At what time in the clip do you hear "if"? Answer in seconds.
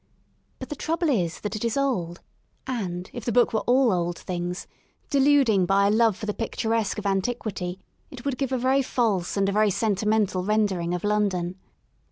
3.13-3.23